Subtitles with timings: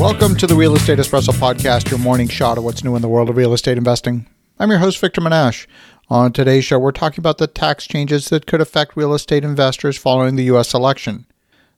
[0.00, 3.08] Welcome to the Real Estate Espresso Podcast, your morning shot of what's new in the
[3.08, 4.26] world of real estate investing.
[4.58, 5.66] I'm your host, Victor Menasce.
[6.08, 9.98] On today's show, we're talking about the tax changes that could affect real estate investors
[9.98, 10.72] following the U.S.
[10.72, 11.26] election.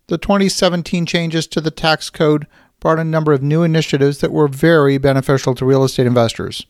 [0.07, 2.47] The 2017 changes to the tax code
[2.79, 6.65] brought a number of new initiatives that were very beneficial to real estate investors.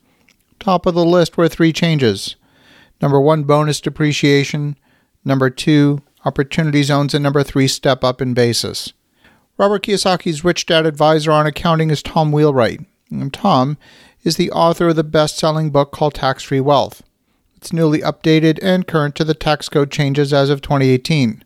[0.58, 2.36] Top of the list were three changes.
[3.02, 4.78] Number one, bonus depreciation.
[5.22, 7.12] Number two, opportunity zones.
[7.12, 8.94] And number three, step up in basis.
[9.62, 12.84] Robert Kiyosaki's Rich Dad advisor on accounting is Tom Wheelwright.
[13.12, 13.78] And Tom
[14.24, 17.04] is the author of the best selling book called Tax Free Wealth.
[17.54, 21.44] It's newly updated and current to the tax code changes as of 2018.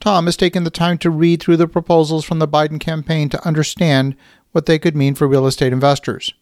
[0.00, 3.46] Tom has taken the time to read through the proposals from the Biden campaign to
[3.46, 4.16] understand
[4.52, 6.32] what they could mean for real estate investors.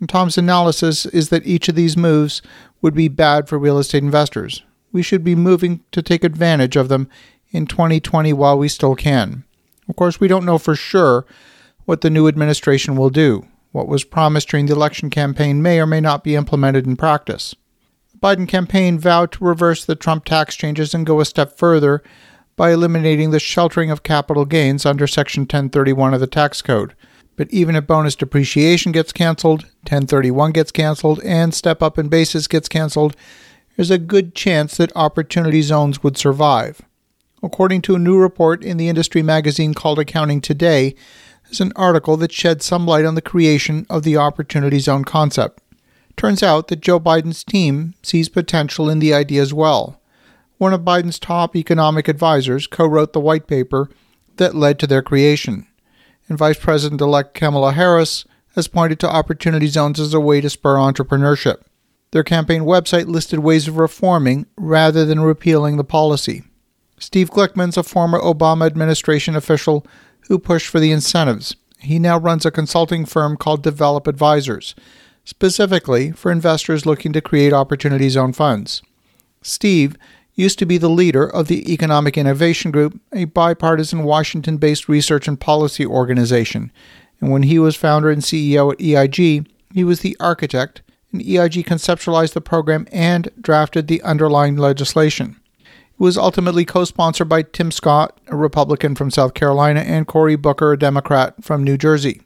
[0.00, 2.40] And Tom's analysis is that each of these moves
[2.80, 4.62] would be bad for real estate investors.
[4.92, 7.10] We should be moving to take advantage of them
[7.50, 9.44] in 2020 while we still can.
[9.88, 11.26] Of course, we don't know for sure
[11.84, 13.46] what the new administration will do.
[13.72, 17.54] What was promised during the election campaign may or may not be implemented in practice.
[18.12, 22.02] The Biden campaign vowed to reverse the Trump tax changes and go a step further
[22.56, 26.94] by eliminating the sheltering of capital gains under Section 1031 of the tax code.
[27.36, 32.46] But even if bonus depreciation gets canceled, 1031 gets canceled, and step up in basis
[32.46, 33.16] gets canceled,
[33.76, 36.80] there's a good chance that opportunity zones would survive
[37.44, 40.94] according to a new report in the industry magazine called Accounting Today,
[41.50, 45.62] is an article that sheds some light on the creation of the Opportunity Zone concept.
[46.16, 50.00] Turns out that Joe Biden's team sees potential in the idea as well.
[50.56, 53.90] One of Biden's top economic advisors co wrote the white paper
[54.36, 55.66] that led to their creation.
[56.28, 60.48] And Vice President elect Kamala Harris has pointed to opportunity zones as a way to
[60.48, 61.62] spur entrepreneurship.
[62.12, 66.44] Their campaign website listed ways of reforming rather than repealing the policy.
[67.04, 69.86] Steve Glickman's a former Obama administration official
[70.28, 71.54] who pushed for the incentives.
[71.80, 74.74] He now runs a consulting firm called Develop Advisors,
[75.22, 78.80] specifically for investors looking to create opportunity zone funds.
[79.42, 79.98] Steve
[80.32, 85.28] used to be the leader of the Economic Innovation Group, a bipartisan Washington based research
[85.28, 86.72] and policy organization.
[87.20, 90.80] And when he was founder and CEO at EIG, he was the architect,
[91.12, 95.38] and EIG conceptualized the program and drafted the underlying legislation.
[95.96, 100.72] Was ultimately co sponsored by Tim Scott, a Republican from South Carolina, and Cory Booker,
[100.72, 102.22] a Democrat from New Jersey.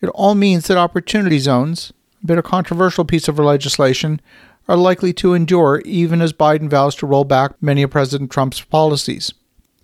[0.00, 4.20] It all means that opportunity zones, a bit of controversial piece of legislation,
[4.66, 8.60] are likely to endure even as Biden vows to roll back many of President Trump's
[8.60, 9.32] policies.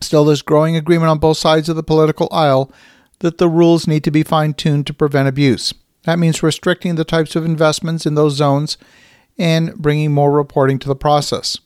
[0.01, 2.73] Still, there's growing agreement on both sides of the political aisle
[3.19, 5.75] that the rules need to be fine tuned to prevent abuse.
[6.05, 8.79] That means restricting the types of investments in those zones
[9.37, 11.59] and bringing more reporting to the process.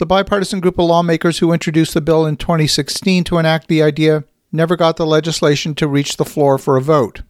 [0.00, 4.24] The bipartisan group of lawmakers who introduced the bill in 2016 to enact the idea
[4.50, 7.20] never got the legislation to reach the floor for a vote.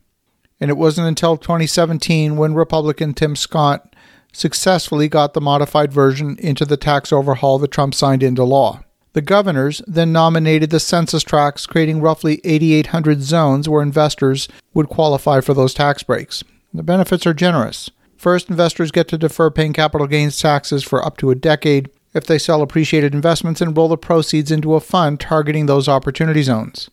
[0.61, 3.97] And it wasn't until 2017 when Republican Tim Scott
[4.33, 8.85] successfully got the modified version into the tax overhaul that Trump signed into law.
[9.15, 15.41] The governors then nominated the census tracts, creating roughly 8,800 zones where investors would qualify
[15.41, 16.45] for those tax breaks.
[16.73, 17.91] The benefits are generous.
[18.17, 22.27] First, investors get to defer paying capital gains taxes for up to a decade, if
[22.27, 26.91] they sell appreciated investments and roll the proceeds into a fund targeting those opportunity zones.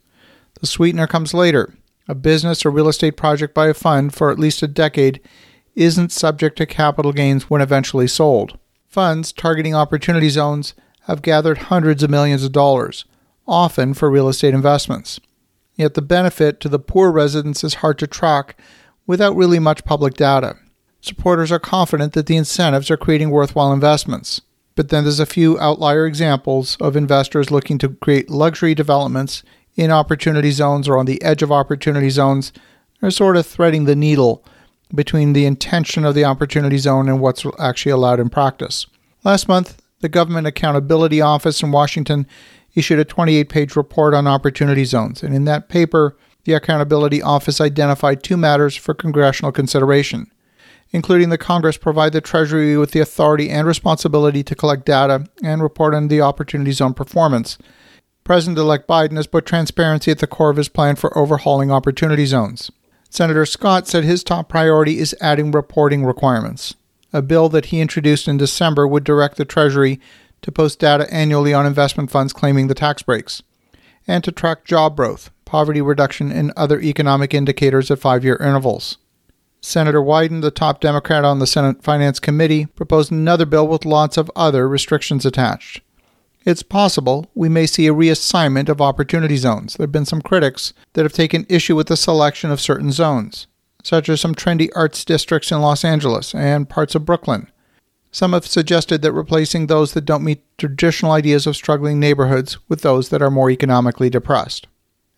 [0.59, 1.73] The sweetener comes later.
[2.07, 5.19] A business or real estate project by a fund for at least a decade
[5.75, 8.57] isn't subject to capital gains when eventually sold.
[8.87, 10.73] Funds targeting opportunity zones
[11.03, 13.05] have gathered hundreds of millions of dollars,
[13.47, 15.19] often for real estate investments.
[15.75, 18.59] Yet the benefit to the poor residents is hard to track
[19.05, 20.55] without really much public data.
[21.01, 24.41] Supporters are confident that the incentives are creating worthwhile investments.
[24.77, 29.41] But then there's a few outlier examples of investors looking to create luxury developments
[29.75, 32.53] in opportunity zones or on the edge of opportunity zones.
[33.01, 34.45] They're sort of threading the needle
[34.93, 38.85] between the intention of the opportunity zone and what's actually allowed in practice.
[39.23, 42.27] Last month, the Government Accountability Office in Washington
[42.75, 47.59] issued a 28 page report on opportunity zones, and in that paper, the Accountability Office
[47.59, 50.31] identified two matters for congressional consideration
[50.91, 55.61] including the Congress, provide the Treasury with the authority and responsibility to collect data and
[55.61, 57.57] report on the Opportunity Zone performance.
[58.23, 62.25] President elect Biden has put transparency at the core of his plan for overhauling Opportunity
[62.25, 62.71] Zones.
[63.09, 66.75] Senator Scott said his top priority is adding reporting requirements.
[67.13, 69.99] A bill that he introduced in December would direct the Treasury
[70.41, 73.41] to post data annually on investment funds claiming the tax breaks,
[74.07, 78.97] and to track job growth, poverty reduction, and other economic indicators at five year intervals.
[79.67, 84.15] Senator Wyden, the top Democrat on the Senate Finance Committee, proposed another bill with lots
[84.15, 85.81] of other restrictions attached.
[86.45, 89.75] it's possible we may see a reassignment of opportunity zones.
[89.75, 93.47] There have been some critics that have taken issue with the selection of certain zones,
[93.83, 97.51] such as some trendy arts districts in Los Angeles and parts of Brooklyn.
[98.09, 102.83] Some have suggested that replacing those that don't meet traditional ideas of struggling neighborhoods with
[102.83, 104.67] those that are more economically depressed.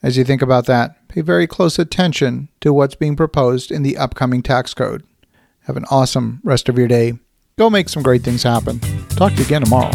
[0.02, 3.98] As you think about that, pay very close attention to what's being proposed in the
[3.98, 5.04] upcoming tax code.
[5.64, 7.14] Have an awesome rest of your day.
[7.58, 8.80] Go make some great things happen.
[9.10, 9.92] Talk to you again tomorrow.